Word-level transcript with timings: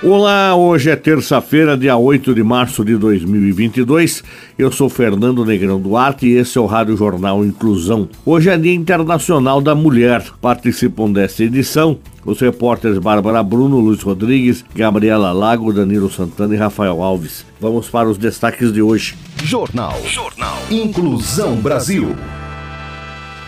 Olá, 0.00 0.54
hoje 0.54 0.90
é 0.90 0.94
terça-feira, 0.94 1.76
dia 1.76 1.96
8 1.96 2.32
de 2.32 2.40
março 2.40 2.84
de 2.84 2.96
2022. 2.96 4.22
Eu 4.56 4.70
sou 4.70 4.88
Fernando 4.88 5.44
Negrão 5.44 5.80
Duarte 5.80 6.24
e 6.24 6.36
esse 6.36 6.56
é 6.56 6.60
o 6.60 6.66
Rádio 6.66 6.96
Jornal 6.96 7.44
Inclusão. 7.44 8.08
Hoje 8.24 8.48
é 8.48 8.56
Dia 8.56 8.72
Internacional 8.72 9.60
da 9.60 9.74
Mulher. 9.74 10.24
Participam 10.40 11.10
desta 11.10 11.42
edição 11.42 11.98
os 12.24 12.38
repórteres 12.38 12.98
Bárbara 12.98 13.42
Bruno, 13.42 13.80
Luiz 13.80 14.00
Rodrigues, 14.00 14.64
Gabriela 14.72 15.32
Lago, 15.32 15.72
Danilo 15.72 16.08
Santana 16.08 16.54
e 16.54 16.58
Rafael 16.58 17.02
Alves. 17.02 17.44
Vamos 17.60 17.88
para 17.88 18.08
os 18.08 18.16
destaques 18.16 18.72
de 18.72 18.80
hoje. 18.80 19.16
Jornal. 19.42 20.00
Jornal. 20.06 20.58
Inclusão 20.70 21.56
Brasil. 21.56 22.14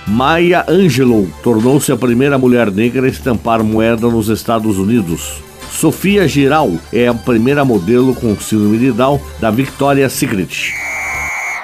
Maya 0.05 0.65
Angelou 0.69 1.29
tornou-se 1.45 1.93
a 1.93 1.96
primeira 1.96 2.37
mulher 2.37 2.73
negra 2.73 3.07
a 3.07 3.09
estampar 3.09 3.62
moeda 3.62 4.09
nos 4.09 4.29
Estados 4.29 4.79
Unidos. 4.79 5.48
Sofia 5.70 6.29
Giral 6.29 6.73
é 6.92 7.09
a 7.09 7.15
primeira 7.15 7.65
modelo 7.65 8.15
com 8.15 8.38
síndrome 8.38 8.79
de 8.79 8.92
Down 8.92 9.20
da 9.38 9.51
Victoria's 9.51 10.12
Secret. 10.12 10.74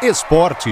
Esporte. 0.03 0.71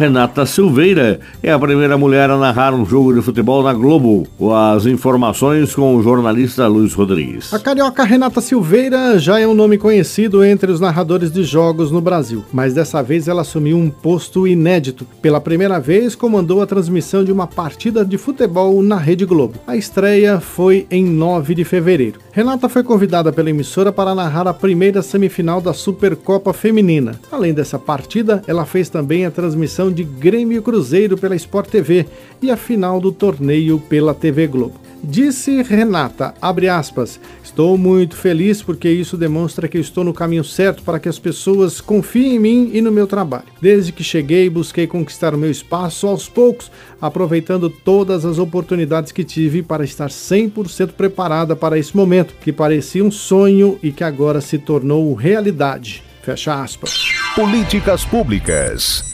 Renata 0.00 0.46
Silveira 0.46 1.20
é 1.42 1.52
a 1.52 1.58
primeira 1.58 1.98
mulher 1.98 2.30
a 2.30 2.38
narrar 2.38 2.72
um 2.72 2.86
jogo 2.86 3.12
de 3.12 3.20
futebol 3.20 3.62
na 3.62 3.74
Globo. 3.74 4.26
As 4.74 4.86
informações 4.86 5.74
com 5.74 5.94
o 5.94 6.02
jornalista 6.02 6.66
Luiz 6.66 6.94
Rodrigues. 6.94 7.52
A 7.52 7.58
carioca 7.58 8.02
Renata 8.02 8.40
Silveira 8.40 9.18
já 9.18 9.38
é 9.38 9.46
um 9.46 9.52
nome 9.52 9.76
conhecido 9.76 10.42
entre 10.42 10.72
os 10.72 10.80
narradores 10.80 11.30
de 11.30 11.44
jogos 11.44 11.90
no 11.90 12.00
Brasil, 12.00 12.42
mas 12.50 12.72
dessa 12.72 13.02
vez 13.02 13.28
ela 13.28 13.42
assumiu 13.42 13.76
um 13.76 13.90
posto 13.90 14.48
inédito. 14.48 15.06
Pela 15.20 15.38
primeira 15.38 15.78
vez, 15.78 16.14
comandou 16.14 16.62
a 16.62 16.66
transmissão 16.66 17.22
de 17.22 17.30
uma 17.30 17.46
partida 17.46 18.02
de 18.02 18.16
futebol 18.16 18.82
na 18.82 18.96
Rede 18.96 19.26
Globo. 19.26 19.58
A 19.66 19.76
estreia 19.76 20.40
foi 20.40 20.86
em 20.90 21.04
9 21.04 21.54
de 21.54 21.62
fevereiro. 21.62 22.18
Renata 22.32 22.68
foi 22.68 22.84
convidada 22.84 23.32
pela 23.32 23.50
emissora 23.50 23.90
para 23.90 24.14
narrar 24.14 24.46
a 24.46 24.54
primeira 24.54 25.02
semifinal 25.02 25.60
da 25.60 25.72
Supercopa 25.72 26.52
Feminina. 26.52 27.18
Além 27.30 27.52
dessa 27.52 27.76
partida, 27.76 28.40
ela 28.46 28.64
fez 28.64 28.88
também 28.88 29.26
a 29.26 29.32
transmissão 29.32 29.90
de 29.90 30.04
Grêmio 30.04 30.62
Cruzeiro 30.62 31.18
pela 31.18 31.34
Sport 31.34 31.68
TV 31.68 32.06
e 32.40 32.48
a 32.48 32.56
final 32.56 33.00
do 33.00 33.10
torneio 33.10 33.80
pela 33.80 34.14
TV 34.14 34.46
Globo. 34.46 34.79
Disse 35.02 35.62
Renata, 35.62 36.34
abre 36.42 36.68
aspas, 36.68 37.18
estou 37.42 37.78
muito 37.78 38.16
feliz 38.16 38.62
porque 38.62 38.88
isso 38.88 39.16
demonstra 39.16 39.66
que 39.66 39.78
estou 39.78 40.04
no 40.04 40.12
caminho 40.12 40.44
certo 40.44 40.82
para 40.82 41.00
que 41.00 41.08
as 41.08 41.18
pessoas 41.18 41.80
confiem 41.80 42.36
em 42.36 42.38
mim 42.38 42.70
e 42.74 42.82
no 42.82 42.92
meu 42.92 43.06
trabalho. 43.06 43.46
Desde 43.62 43.92
que 43.92 44.04
cheguei, 44.04 44.50
busquei 44.50 44.86
conquistar 44.86 45.34
o 45.34 45.38
meu 45.38 45.50
espaço 45.50 46.06
aos 46.06 46.28
poucos, 46.28 46.70
aproveitando 47.00 47.70
todas 47.70 48.26
as 48.26 48.38
oportunidades 48.38 49.10
que 49.10 49.24
tive 49.24 49.62
para 49.62 49.84
estar 49.84 50.10
100% 50.10 50.92
preparada 50.92 51.56
para 51.56 51.78
esse 51.78 51.96
momento, 51.96 52.34
que 52.40 52.52
parecia 52.52 53.04
um 53.04 53.10
sonho 53.10 53.78
e 53.82 53.90
que 53.90 54.04
agora 54.04 54.40
se 54.40 54.58
tornou 54.58 55.14
realidade. 55.14 56.02
Fecha 56.22 56.62
aspas. 56.62 56.92
Políticas 57.34 58.04
públicas. 58.04 59.09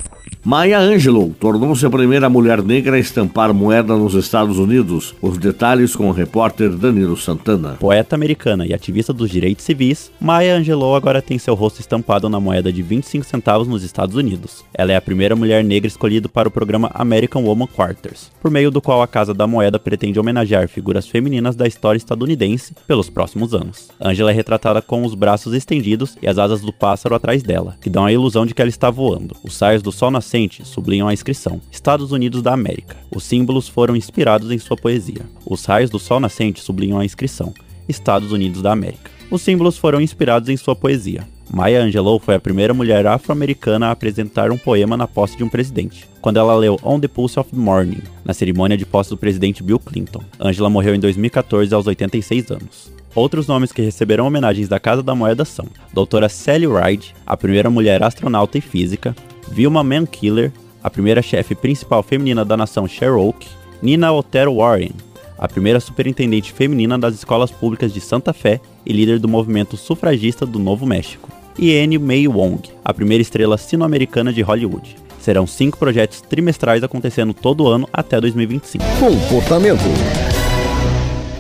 Maya 0.47 0.79
Angelou 0.79 1.35
tornou-se 1.41 1.85
a 1.85 1.91
primeira 1.91 2.31
mulher 2.31 2.63
negra 2.63 2.95
a 2.95 3.01
estampar 3.01 3.53
moeda 3.53 3.97
nos 3.97 4.15
Estados 4.15 4.61
Unidos. 4.61 5.13
Os 5.21 5.37
detalhes 5.37 5.97
com 5.97 6.09
o 6.09 6.13
repórter 6.13 6.71
Danilo 6.71 7.17
Santana. 7.17 7.71
Poeta 7.81 8.15
americana 8.15 8.65
e 8.65 8.73
ativista 8.73 9.13
dos 9.13 9.29
direitos 9.29 9.65
civis, 9.65 10.09
Maya 10.21 10.55
Angelou 10.55 10.95
agora 10.95 11.21
tem 11.21 11.37
seu 11.37 11.57
rosto 11.57 11.81
estampado 11.81 12.29
na 12.29 12.39
moeda 12.39 12.73
de 12.73 12.81
25 12.81 13.27
centavos 13.27 13.67
nos 13.67 13.83
Estados 13.83 14.15
Unidos. 14.15 14.65
Ela 14.73 14.93
é 14.93 14.97
a 14.97 15.01
primeira 15.01 15.35
mulher 15.35 15.65
negra 15.65 15.89
escolhida 15.89 16.29
para 16.29 16.47
o 16.47 16.53
programa 16.53 16.93
American 16.95 17.43
Woman 17.43 17.67
Quarters, 17.67 18.31
por 18.41 18.49
meio 18.49 18.71
do 18.71 18.81
qual 18.81 19.03
a 19.03 19.09
Casa 19.09 19.35
da 19.35 19.49
Moeda 19.49 19.81
pretende 19.81 20.21
homenagear 20.21 20.69
figuras 20.69 21.09
femininas 21.09 21.57
da 21.57 21.67
história 21.67 21.99
estadunidense 21.99 22.73
pelos 22.87 23.11
próximos 23.11 23.53
anos. 23.53 23.89
Angela 24.01 24.31
é 24.31 24.35
retratada 24.35 24.81
com 24.81 25.05
os 25.05 25.17
braços 25.17 25.55
estendidos 25.55 26.17
e 26.23 26.29
as 26.29 26.39
asas 26.39 26.61
do 26.61 26.73
pássaro 26.73 27.17
atrás 27.17 27.43
dela, 27.43 27.77
que 27.81 27.91
dão 27.91 28.07
a 28.07 28.13
ilusão 28.13 28.47
de 28.47 28.55
que 28.55 28.63
ela 28.63 28.69
está 28.69 28.91
voando. 28.91 29.35
Os 29.43 29.57
saios 29.57 29.83
do 29.83 29.91
sol 29.91 30.09
nascente 30.09 30.36
sublinham 30.65 31.09
a 31.09 31.15
inscrição 31.15 31.61
Estados 31.73 32.13
Unidos 32.13 32.43
da 32.43 32.53
América. 32.53 32.97
Os 33.11 33.25
símbolos 33.25 33.69
foram 33.69 33.97
inspirados 33.97 34.51
em 34.51 34.59
sua 34.59 34.77
poesia. 34.77 35.23
Os 35.47 35.65
raios 35.65 35.89
do 35.89 35.99
sol 35.99 36.21
nascente 36.21 36.61
sublinham 36.61 36.99
a 36.99 37.05
inscrição 37.05 37.55
Estados 37.89 38.33
Unidos 38.33 38.61
da 38.61 38.73
América. 38.73 39.11
Os 39.31 39.41
símbolos 39.41 39.79
foram 39.79 40.01
inspirados 40.01 40.51
em 40.51 40.57
sua 40.57 40.77
poesia. 40.77 41.27
Maya 41.51 41.83
Angelou 41.83 42.19
foi 42.19 42.35
a 42.35 42.41
primeira 42.41 42.75
mulher 42.75 43.07
afro-americana 43.07 43.87
a 43.87 43.91
apresentar 43.93 44.51
um 44.51 44.59
poema 44.59 44.97
na 44.97 45.07
posse 45.07 45.37
de 45.37 45.45
um 45.45 45.49
presidente, 45.49 46.07
quando 46.21 46.39
ela 46.39 46.55
leu 46.55 46.79
On 46.83 47.01
the 47.01 47.09
Pulse 47.09 47.39
of 47.39 47.51
the 47.51 47.57
Morning, 47.57 48.03
na 48.25 48.35
cerimônia 48.35 48.77
de 48.77 48.85
posse 48.85 49.11
do 49.11 49.17
presidente 49.17 49.63
Bill 49.63 49.79
Clinton. 49.79 50.23
Angela 50.39 50.69
morreu 50.69 50.95
em 50.95 51.01
2014 51.01 51.73
aos 51.73 51.87
86 51.87 52.51
anos. 52.51 52.93
Outros 53.15 53.47
nomes 53.47 53.73
que 53.73 53.81
receberão 53.81 54.27
homenagens 54.27 54.69
da 54.69 54.79
Casa 54.79 55.03
da 55.03 55.15
Moeda 55.15 55.45
são 55.45 55.67
Doutora 55.95 56.29
Sally 56.29 56.67
Ride, 56.67 57.15
a 57.25 57.37
primeira 57.37 57.71
mulher 57.71 58.03
astronauta 58.03 58.59
e 58.59 58.61
física, 58.61 59.17
Vilma 59.49 59.83
Mankiller, 59.83 60.53
a 60.83 60.91
primeira 60.91 61.23
chefe 61.23 61.55
principal 61.55 62.03
feminina 62.03 62.45
da 62.45 62.57
nação 62.57 62.87
Cherokee, 62.87 63.49
Nina 63.83 64.13
Otero 64.13 64.57
Warren, 64.57 64.93
a 65.39 65.49
primeira 65.49 65.81
superintendente 65.81 66.53
feminina 66.53 66.99
das 66.99 67.15
escolas 67.15 67.51
públicas 67.51 67.93
de 67.93 68.01
Santa 68.01 68.33
Fé 68.33 68.61
e 68.85 68.93
líder 68.93 69.19
do 69.19 69.29
movimento 69.29 69.77
sufragista 69.77 70.47
do 70.47 70.59
Novo 70.59 70.87
México, 70.87 71.29
e 71.59 71.79
Anne 71.79 71.99
May 71.99 72.29
Wong, 72.29 72.61
a 72.85 72.93
primeira 72.93 73.23
estrela 73.23 73.59
sino-americana 73.59 74.33
de 74.33 74.43
Hollywood. 74.43 74.97
Serão 75.21 75.47
cinco 75.47 75.79
projetos 75.79 76.21
trimestrais 76.21 76.85
acontecendo 76.85 77.35
todo 77.35 77.67
ano 77.67 77.89
até 77.93 78.21
2025. 78.21 78.85
Comportamento. 79.01 80.26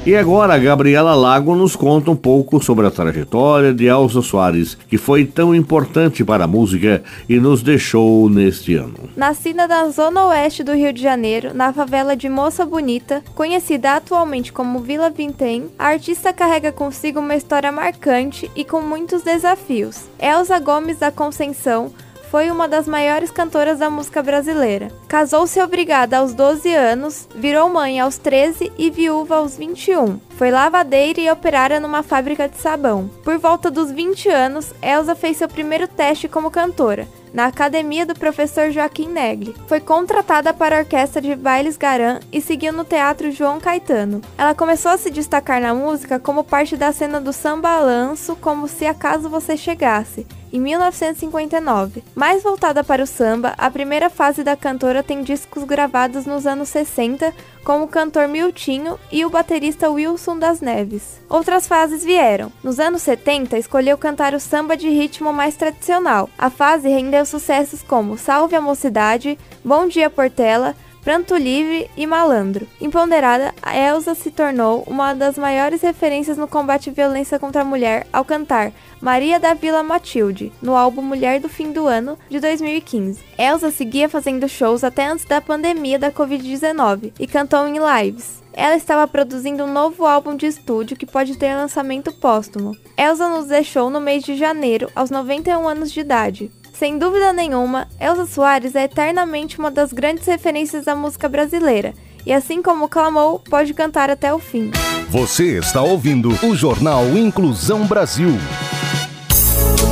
E 0.06 0.14
agora 0.14 0.54
a 0.54 0.58
Gabriela 0.58 1.16
Lago 1.16 1.56
nos 1.56 1.74
conta 1.74 2.12
um 2.12 2.16
pouco 2.16 2.62
sobre 2.62 2.86
a 2.86 2.92
trajetória 2.92 3.74
de 3.74 3.86
Elza 3.86 4.22
Soares, 4.22 4.78
que 4.88 4.96
foi 4.96 5.24
tão 5.24 5.52
importante 5.52 6.24
para 6.24 6.44
a 6.44 6.46
música 6.46 7.02
e 7.28 7.40
nos 7.40 7.60
deixou 7.60 8.30
neste 8.30 8.76
ano. 8.76 9.10
Nascida 9.16 9.66
na 9.66 9.88
zona 9.88 10.26
oeste 10.26 10.62
do 10.62 10.72
Rio 10.74 10.92
de 10.92 11.02
Janeiro, 11.02 11.52
na 11.52 11.72
favela 11.72 12.14
de 12.14 12.28
Moça 12.28 12.64
Bonita, 12.64 13.20
conhecida 13.34 13.96
atualmente 13.96 14.52
como 14.52 14.78
Vila 14.78 15.10
Vintém, 15.10 15.64
a 15.76 15.88
artista 15.88 16.32
carrega 16.32 16.70
consigo 16.70 17.18
uma 17.18 17.34
história 17.34 17.72
marcante 17.72 18.48
e 18.54 18.64
com 18.64 18.80
muitos 18.80 19.22
desafios. 19.22 20.04
Elza 20.20 20.60
Gomes 20.60 20.98
da 20.98 21.10
Conceição 21.10 21.90
foi 22.36 22.50
uma 22.50 22.68
das 22.68 22.86
maiores 22.86 23.30
cantoras 23.30 23.78
da 23.78 23.88
música 23.88 24.22
brasileira. 24.22 24.92
Casou-se 25.08 25.58
obrigada 25.58 26.18
aos 26.18 26.34
12 26.34 26.70
anos, 26.70 27.26
virou 27.34 27.70
mãe 27.70 27.98
aos 27.98 28.18
13 28.18 28.70
e 28.76 28.90
viúva 28.90 29.36
aos 29.36 29.56
21. 29.56 30.20
Foi 30.36 30.50
lavadeira 30.50 31.18
e 31.18 31.30
operária 31.30 31.80
numa 31.80 32.02
fábrica 32.02 32.46
de 32.46 32.58
sabão. 32.58 33.08
Por 33.24 33.38
volta 33.38 33.70
dos 33.70 33.90
20 33.90 34.28
anos, 34.28 34.74
Elsa 34.82 35.14
fez 35.14 35.38
seu 35.38 35.48
primeiro 35.48 35.88
teste 35.88 36.28
como 36.28 36.50
cantora, 36.50 37.08
na 37.32 37.46
academia 37.46 38.04
do 38.04 38.14
professor 38.14 38.70
Joaquim 38.70 39.08
Negli. 39.08 39.56
Foi 39.66 39.80
contratada 39.80 40.52
para 40.52 40.76
a 40.76 40.80
orquestra 40.80 41.22
de 41.22 41.34
Bailes 41.34 41.78
Garan 41.78 42.20
e 42.30 42.42
seguiu 42.42 42.70
no 42.70 42.84
teatro 42.84 43.30
João 43.30 43.58
Caetano. 43.58 44.20
Ela 44.36 44.54
começou 44.54 44.90
a 44.90 44.98
se 44.98 45.10
destacar 45.10 45.58
na 45.58 45.74
música 45.74 46.18
como 46.18 46.44
parte 46.44 46.76
da 46.76 46.92
cena 46.92 47.18
do 47.18 47.32
samba 47.32 47.80
lanço, 47.80 48.36
como 48.36 48.68
Se 48.68 48.84
Acaso 48.84 49.30
Você 49.30 49.56
Chegasse, 49.56 50.26
em 50.52 50.60
1959. 50.60 52.02
Mais 52.14 52.42
voltada 52.42 52.82
para 52.84 53.02
o 53.02 53.06
samba, 53.06 53.54
a 53.56 53.70
primeira 53.70 54.08
fase 54.08 54.42
da 54.42 54.56
cantora 54.56 55.02
tem 55.02 55.22
discos 55.22 55.64
gravados 55.64 56.26
nos 56.26 56.46
anos 56.46 56.68
60 56.68 57.34
com 57.64 57.82
o 57.82 57.88
cantor 57.88 58.28
Miltinho 58.28 58.98
e 59.10 59.24
o 59.24 59.30
baterista 59.30 59.90
Wilson 59.90 60.38
das 60.38 60.60
Neves. 60.60 61.20
Outras 61.28 61.66
fases 61.66 62.04
vieram. 62.04 62.52
Nos 62.62 62.78
anos 62.78 63.02
70, 63.02 63.58
escolheu 63.58 63.98
cantar 63.98 64.34
o 64.34 64.40
samba 64.40 64.76
de 64.76 64.88
ritmo 64.88 65.32
mais 65.32 65.56
tradicional. 65.56 66.30
A 66.38 66.48
fase 66.48 66.88
rendeu 66.88 67.26
sucessos 67.26 67.82
como 67.82 68.16
Salve 68.16 68.54
a 68.54 68.60
Mocidade, 68.60 69.38
Bom 69.64 69.88
Dia 69.88 70.08
Portela, 70.08 70.76
Pranto 71.06 71.36
Livre 71.36 71.88
e 71.96 72.04
Malandro. 72.04 72.66
Empoderada, 72.80 73.54
a 73.62 73.78
Elsa 73.78 74.12
se 74.12 74.28
tornou 74.28 74.82
uma 74.88 75.14
das 75.14 75.38
maiores 75.38 75.80
referências 75.80 76.36
no 76.36 76.48
combate 76.48 76.90
à 76.90 76.92
violência 76.92 77.38
contra 77.38 77.62
a 77.62 77.64
mulher 77.64 78.08
ao 78.12 78.24
cantar 78.24 78.72
Maria 79.00 79.38
da 79.38 79.54
Vila 79.54 79.84
Matilde, 79.84 80.52
no 80.60 80.74
álbum 80.74 81.02
Mulher 81.02 81.38
do 81.38 81.48
Fim 81.48 81.70
do 81.70 81.86
Ano, 81.86 82.18
de 82.28 82.40
2015. 82.40 83.22
Elsa 83.38 83.70
seguia 83.70 84.08
fazendo 84.08 84.48
shows 84.48 84.82
até 84.82 85.06
antes 85.06 85.24
da 85.24 85.40
pandemia 85.40 85.96
da 85.96 86.10
Covid-19 86.10 87.12
e 87.20 87.26
cantou 87.28 87.68
em 87.68 87.76
lives. 87.78 88.42
Ela 88.52 88.74
estava 88.74 89.06
produzindo 89.06 89.62
um 89.62 89.72
novo 89.72 90.04
álbum 90.06 90.34
de 90.34 90.46
estúdio 90.46 90.96
que 90.96 91.06
pode 91.06 91.38
ter 91.38 91.54
lançamento 91.54 92.10
póstumo. 92.10 92.76
Elsa 92.98 93.28
nos 93.28 93.46
deixou 93.46 93.90
no 93.90 94.00
mês 94.00 94.24
de 94.24 94.34
janeiro, 94.34 94.90
aos 94.92 95.10
91 95.10 95.68
anos 95.68 95.92
de 95.92 96.00
idade. 96.00 96.50
Sem 96.78 96.98
dúvida 96.98 97.32
nenhuma, 97.32 97.88
Elsa 97.98 98.26
Soares 98.26 98.74
é 98.74 98.84
eternamente 98.84 99.58
uma 99.58 99.70
das 99.70 99.94
grandes 99.94 100.26
referências 100.26 100.84
da 100.84 100.94
música 100.94 101.26
brasileira, 101.26 101.94
e 102.26 102.34
assim 102.34 102.60
como 102.60 102.86
clamou, 102.86 103.38
pode 103.38 103.72
cantar 103.72 104.10
até 104.10 104.32
o 104.34 104.38
fim. 104.38 104.70
Você 105.08 105.56
está 105.56 105.80
ouvindo 105.80 106.28
o 106.44 106.54
Jornal 106.54 107.06
Inclusão 107.16 107.86
Brasil. 107.86 108.28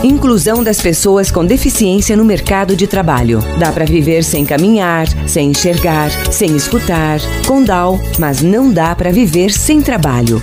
Inclusão 0.02 0.62
das 0.62 0.78
pessoas 0.78 1.30
com 1.30 1.46
deficiência 1.46 2.14
no 2.14 2.24
mercado 2.26 2.76
de 2.76 2.86
trabalho. 2.86 3.38
Dá 3.58 3.72
para 3.72 3.86
viver 3.86 4.22
sem 4.22 4.44
caminhar, 4.44 5.06
sem 5.26 5.52
enxergar, 5.52 6.10
sem 6.30 6.54
escutar, 6.54 7.18
com 7.46 7.64
DAO, 7.64 7.98
mas 8.18 8.42
não 8.42 8.70
dá 8.70 8.94
para 8.94 9.10
viver 9.10 9.50
sem 9.50 9.80
trabalho. 9.80 10.42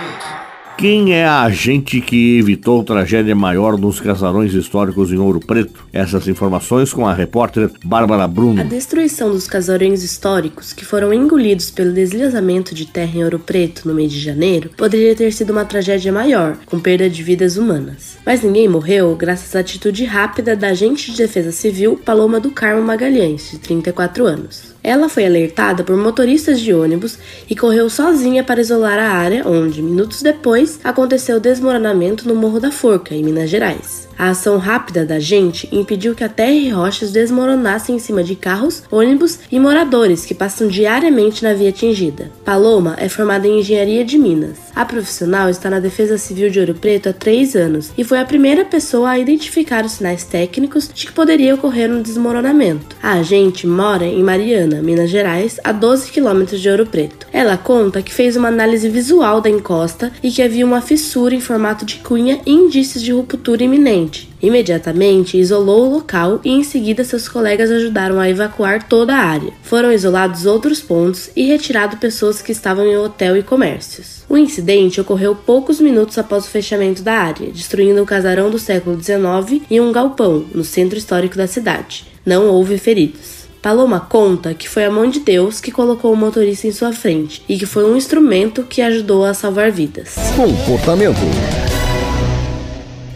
Quem 0.81 1.13
é 1.13 1.23
a 1.23 1.43
agente 1.43 2.01
que 2.01 2.39
evitou 2.39 2.83
tragédia 2.83 3.35
maior 3.35 3.77
nos 3.77 3.99
casarões 3.99 4.51
históricos 4.55 5.11
em 5.11 5.17
Ouro 5.19 5.39
Preto? 5.39 5.85
Essas 5.93 6.27
informações 6.27 6.91
com 6.91 7.05
a 7.05 7.13
repórter 7.13 7.69
Bárbara 7.85 8.27
Bruno. 8.27 8.59
A 8.59 8.63
destruição 8.63 9.29
dos 9.29 9.45
casarões 9.45 10.01
históricos, 10.01 10.73
que 10.73 10.83
foram 10.83 11.13
engolidos 11.13 11.69
pelo 11.69 11.93
deslizamento 11.93 12.73
de 12.73 12.87
terra 12.87 13.11
em 13.15 13.23
Ouro 13.23 13.37
Preto 13.37 13.87
no 13.87 13.93
mês 13.93 14.11
de 14.11 14.19
janeiro, 14.19 14.71
poderia 14.75 15.15
ter 15.15 15.31
sido 15.31 15.51
uma 15.51 15.65
tragédia 15.65 16.11
maior, 16.11 16.57
com 16.65 16.79
perda 16.79 17.07
de 17.07 17.21
vidas 17.21 17.57
humanas. 17.57 18.17
Mas 18.25 18.41
ninguém 18.41 18.67
morreu 18.67 19.15
graças 19.15 19.55
à 19.55 19.59
atitude 19.59 20.03
rápida 20.05 20.55
da 20.55 20.69
agente 20.69 21.11
de 21.11 21.17
defesa 21.17 21.51
civil 21.51 21.95
Paloma 21.95 22.39
do 22.39 22.49
Carmo 22.49 22.81
Magalhães, 22.81 23.51
de 23.51 23.59
34 23.59 24.25
anos. 24.25 24.71
Ela 24.83 25.07
foi 25.07 25.25
alertada 25.25 25.83
por 25.83 25.95
motoristas 25.95 26.59
de 26.59 26.73
ônibus 26.73 27.19
e 27.47 27.55
correu 27.55 27.87
sozinha 27.87 28.43
para 28.43 28.61
isolar 28.61 28.97
a 28.97 29.11
área 29.11 29.47
onde, 29.47 29.79
minutos 29.81 30.23
depois, 30.23 30.70
aconteceu 30.83 31.37
o 31.37 31.39
desmoronamento 31.39 32.27
no 32.27 32.35
Morro 32.35 32.59
da 32.59 32.71
Forca, 32.71 33.13
em 33.13 33.23
Minas 33.23 33.49
Gerais. 33.49 34.09
A 34.21 34.29
ação 34.29 34.59
rápida 34.59 35.03
da 35.03 35.19
gente 35.19 35.67
impediu 35.71 36.13
que 36.13 36.23
a 36.23 36.29
terra 36.29 36.51
e 36.51 36.69
rochas 36.69 37.11
desmoronassem 37.11 37.95
em 37.95 37.99
cima 37.99 38.23
de 38.23 38.35
carros, 38.35 38.83
ônibus 38.91 39.39
e 39.51 39.59
moradores 39.59 40.25
que 40.25 40.35
passam 40.35 40.67
diariamente 40.67 41.41
na 41.41 41.55
via 41.55 41.69
atingida. 41.69 42.31
Paloma 42.45 42.95
é 42.99 43.09
formada 43.09 43.47
em 43.47 43.59
engenharia 43.59 44.05
de 44.05 44.19
Minas. 44.19 44.59
A 44.75 44.85
profissional 44.85 45.49
está 45.49 45.71
na 45.71 45.79
Defesa 45.79 46.19
Civil 46.19 46.51
de 46.51 46.59
Ouro 46.59 46.75
Preto 46.75 47.09
há 47.09 47.13
três 47.13 47.55
anos 47.55 47.91
e 47.97 48.03
foi 48.03 48.19
a 48.19 48.25
primeira 48.25 48.63
pessoa 48.63 49.09
a 49.09 49.17
identificar 49.17 49.83
os 49.83 49.93
sinais 49.93 50.23
técnicos 50.23 50.87
de 50.93 51.07
que 51.07 51.11
poderia 51.11 51.55
ocorrer 51.55 51.91
um 51.91 52.01
desmoronamento. 52.01 52.95
A 53.01 53.13
agente 53.13 53.65
mora 53.65 54.05
em 54.05 54.21
Mariana, 54.21 54.83
Minas 54.83 55.09
Gerais, 55.09 55.59
a 55.63 55.71
12 55.71 56.11
quilômetros 56.11 56.61
de 56.61 56.69
Ouro 56.69 56.85
Preto. 56.85 57.25
Ela 57.33 57.57
conta 57.57 58.03
que 58.03 58.13
fez 58.13 58.35
uma 58.35 58.49
análise 58.49 58.87
visual 58.87 59.41
da 59.41 59.49
encosta 59.49 60.11
e 60.21 60.29
que 60.29 60.43
havia 60.43 60.60
uma 60.63 60.81
fissura 60.81 61.35
em 61.35 61.41
formato 61.41 61.85
de 61.85 61.97
cunha 61.97 62.41
e 62.45 62.51
indícios 62.51 63.03
de 63.03 63.11
ruptura 63.11 63.63
iminente 63.63 64.31
Imediatamente 64.41 65.37
isolou 65.37 65.85
o 65.85 65.93
local 65.93 66.41
e 66.43 66.49
em 66.49 66.63
seguida 66.63 67.03
seus 67.03 67.29
colegas 67.29 67.69
ajudaram 67.69 68.19
a 68.19 68.27
evacuar 68.27 68.87
toda 68.87 69.15
a 69.15 69.23
área. 69.23 69.53
Foram 69.61 69.91
isolados 69.91 70.45
outros 70.45 70.81
pontos 70.81 71.29
e 71.35 71.45
retirado 71.45 71.97
pessoas 71.97 72.41
que 72.41 72.51
estavam 72.51 72.85
em 72.87 72.97
hotel 72.97 73.37
e 73.37 73.43
comércios. 73.43 74.23
O 74.27 74.37
incidente 74.37 74.99
ocorreu 74.99 75.35
poucos 75.35 75.79
minutos 75.79 76.17
após 76.17 76.45
o 76.45 76.49
fechamento 76.49 77.03
da 77.03 77.13
área, 77.13 77.51
destruindo 77.51 78.01
um 78.01 78.05
casarão 78.05 78.49
do 78.49 78.57
século 78.57 79.01
XIX 79.01 79.61
e 79.69 79.79
um 79.79 79.91
galpão 79.91 80.45
no 80.53 80.63
centro 80.63 80.97
histórico 80.97 81.37
da 81.37 81.45
cidade. 81.45 82.05
Não 82.25 82.47
houve 82.47 82.77
feridos. 82.77 83.40
Paloma 83.61 83.99
conta 83.99 84.55
que 84.55 84.67
foi 84.67 84.85
a 84.85 84.91
mão 84.91 85.07
de 85.07 85.19
Deus 85.19 85.61
que 85.61 85.71
colocou 85.71 86.11
o 86.11 86.17
motorista 86.17 86.67
em 86.67 86.71
sua 86.71 86.91
frente 86.91 87.43
e 87.47 87.59
que 87.59 87.67
foi 87.67 87.85
um 87.85 87.95
instrumento 87.95 88.63
que 88.63 88.81
ajudou 88.81 89.23
a 89.23 89.35
salvar 89.35 89.71
vidas. 89.71 90.15
Comportamento. 90.35 91.19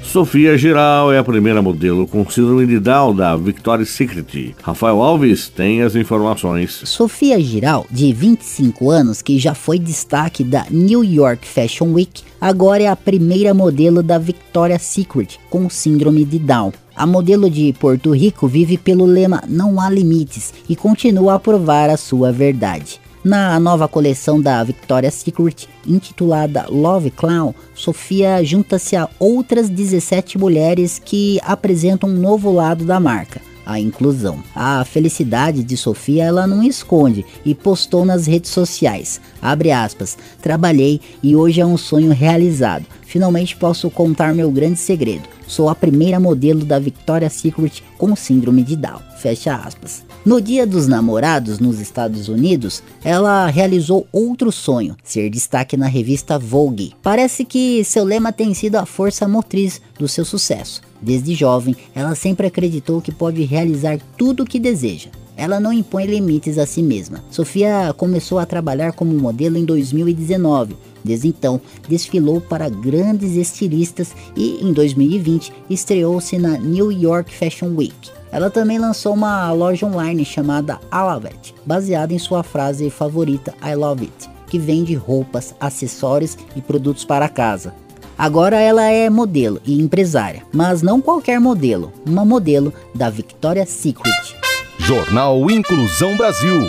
Sofia 0.03 0.57
Giral 0.57 1.11
é 1.11 1.17
a 1.17 1.23
primeira 1.23 1.61
modelo 1.61 2.07
com 2.07 2.29
síndrome 2.29 2.67
de 2.67 2.79
Down 2.79 3.15
da 3.15 3.35
Victoria's 3.35 3.89
Secret. 3.89 4.55
Rafael 4.61 5.01
Alves 5.01 5.49
tem 5.49 5.81
as 5.81 5.95
informações. 5.95 6.83
Sofia 6.85 7.37
Giral, 7.41 7.85
de 7.91 8.13
25 8.13 8.89
anos, 8.91 9.21
que 9.21 9.37
já 9.39 9.53
foi 9.53 9.77
destaque 9.77 10.43
da 10.43 10.67
New 10.69 11.03
York 11.03 11.45
Fashion 11.45 11.91
Week, 11.91 12.21
agora 12.39 12.83
é 12.83 12.87
a 12.87 12.95
primeira 12.95 13.53
modelo 13.53 14.01
da 14.01 14.17
Victoria's 14.17 14.83
Secret 14.83 15.37
com 15.49 15.69
síndrome 15.69 16.23
de 16.23 16.39
Down. 16.39 16.71
A 16.95 17.05
modelo 17.05 17.49
de 17.49 17.73
Porto 17.73 18.11
Rico 18.11 18.47
vive 18.47 18.77
pelo 18.77 19.05
lema 19.05 19.43
Não 19.49 19.81
há 19.81 19.89
limites 19.89 20.53
e 20.69 20.75
continua 20.75 21.35
a 21.35 21.39
provar 21.39 21.89
a 21.89 21.97
sua 21.97 22.31
verdade. 22.31 23.01
Na 23.21 23.59
nova 23.59 23.87
coleção 23.87 24.39
da 24.39 24.63
Victoria's 24.63 25.15
Secret, 25.15 25.67
intitulada 25.85 26.67
Love 26.69 27.11
Clown, 27.11 27.53
Sofia 27.73 28.43
junta-se 28.43 28.95
a 28.95 29.09
outras 29.19 29.67
17 29.67 30.37
mulheres 30.37 31.01
que 31.03 31.39
apresentam 31.43 32.09
um 32.09 32.13
novo 32.13 32.51
lado 32.51 32.85
da 32.85 32.99
marca 32.99 33.41
a 33.65 33.79
inclusão. 33.79 34.43
A 34.55 34.85
felicidade 34.85 35.63
de 35.63 35.75
Sofia 35.75 36.25
ela 36.25 36.45
não 36.45 36.61
esconde 36.61 37.25
e 37.43 37.55
postou 37.55 38.05
nas 38.05 38.27
redes 38.27 38.51
sociais. 38.51 39.19
Abre 39.41 39.71
aspas. 39.71 40.17
Trabalhei 40.41 41.01
e 41.23 41.35
hoje 41.35 41.59
é 41.59 41.65
um 41.65 41.77
sonho 41.77 42.11
realizado. 42.11 42.85
Finalmente 43.01 43.55
posso 43.55 43.89
contar 43.89 44.35
meu 44.35 44.51
grande 44.51 44.79
segredo. 44.79 45.34
Sou 45.47 45.69
a 45.69 45.75
primeira 45.75 46.19
modelo 46.19 46.65
da 46.65 46.79
Victoria's 46.79 47.33
Secret 47.33 47.83
com 47.97 48.15
síndrome 48.15 48.63
de 48.63 48.75
Down. 48.75 48.99
Fecha 49.19 49.55
aspas. 49.55 50.03
No 50.25 50.41
Dia 50.41 50.65
dos 50.65 50.87
Namorados 50.87 51.59
nos 51.59 51.79
Estados 51.79 52.27
Unidos, 52.27 52.81
ela 53.03 53.45
realizou 53.47 54.07
outro 54.11 54.51
sonho, 54.51 54.95
ser 55.03 55.29
destaque 55.29 55.77
na 55.77 55.87
revista 55.87 56.39
Vogue. 56.39 56.93
Parece 57.03 57.45
que 57.45 57.83
seu 57.83 58.03
lema 58.03 58.31
tem 58.31 58.53
sido 58.53 58.75
a 58.75 58.85
força 58.85 59.27
motriz 59.27 59.79
do 59.99 60.07
seu 60.07 60.25
sucesso. 60.25 60.81
Desde 61.01 61.35
jovem, 61.35 61.75
ela 61.93 62.15
sempre 62.15 62.47
acreditou 62.47 63.01
que 63.01 63.11
pode 63.11 63.43
realizar 63.43 63.99
tudo 64.17 64.43
o 64.43 64.45
que 64.45 64.59
deseja. 64.59 65.09
Ela 65.37 65.59
não 65.59 65.73
impõe 65.73 66.05
limites 66.05 66.57
a 66.57 66.65
si 66.65 66.81
mesma. 66.81 67.23
Sofia 67.29 67.93
começou 67.97 68.39
a 68.39 68.45
trabalhar 68.45 68.93
como 68.93 69.13
modelo 69.17 69.57
em 69.57 69.65
2019. 69.65 70.75
Desde 71.03 71.27
então, 71.27 71.61
desfilou 71.87 72.41
para 72.41 72.67
grandes 72.67 73.35
estilistas 73.35 74.15
e, 74.35 74.57
em 74.63 74.73
2020, 74.73 75.53
estreou-se 75.69 76.37
na 76.37 76.57
New 76.57 76.91
York 76.91 77.31
Fashion 77.31 77.75
Week. 77.75 77.93
Ela 78.31 78.49
também 78.49 78.79
lançou 78.79 79.13
uma 79.13 79.51
loja 79.51 79.85
online 79.85 80.25
chamada 80.25 80.79
Alavet, 80.89 81.53
baseada 81.65 82.13
em 82.13 82.19
sua 82.19 82.43
frase 82.43 82.89
favorita 82.89 83.53
I 83.63 83.75
Love 83.75 84.05
It, 84.05 84.29
que 84.47 84.57
vende 84.57 84.95
roupas, 84.95 85.53
acessórios 85.59 86.37
e 86.55 86.61
produtos 86.61 87.05
para 87.05 87.29
casa. 87.29 87.73
Agora 88.17 88.59
ela 88.59 88.83
é 88.83 89.09
modelo 89.09 89.61
e 89.65 89.79
empresária, 89.79 90.43
mas 90.53 90.81
não 90.81 91.01
qualquer 91.01 91.39
modelo, 91.39 91.91
uma 92.05 92.25
modelo 92.25 92.73
da 92.93 93.09
Victoria's 93.09 93.69
Secret. 93.69 94.44
Jornal 94.85 95.49
Inclusão 95.49 96.15
Brasil. 96.15 96.61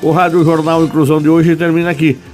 O 0.00 0.12
Rádio 0.12 0.44
Jornal 0.44 0.84
Inclusão 0.84 1.20
de 1.20 1.28
hoje 1.28 1.56
termina 1.56 1.90
aqui. 1.90 2.16